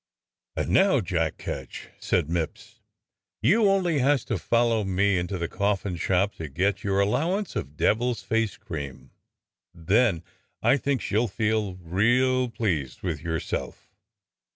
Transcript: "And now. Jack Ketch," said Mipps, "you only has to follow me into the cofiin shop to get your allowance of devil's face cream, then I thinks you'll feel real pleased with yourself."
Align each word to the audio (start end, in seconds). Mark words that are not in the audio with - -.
"And 0.55 0.69
now. 0.71 0.99
Jack 0.99 1.37
Ketch," 1.37 1.89
said 1.99 2.27
Mipps, 2.27 2.79
"you 3.39 3.69
only 3.69 3.99
has 3.99 4.25
to 4.25 4.39
follow 4.39 4.83
me 4.83 5.15
into 5.19 5.37
the 5.37 5.47
cofiin 5.47 5.99
shop 5.99 6.33
to 6.37 6.49
get 6.49 6.83
your 6.83 6.99
allowance 7.01 7.55
of 7.55 7.77
devil's 7.77 8.23
face 8.23 8.57
cream, 8.57 9.11
then 9.75 10.23
I 10.63 10.77
thinks 10.77 11.11
you'll 11.11 11.27
feel 11.27 11.75
real 11.75 12.49
pleased 12.49 13.03
with 13.03 13.21
yourself." 13.21 13.91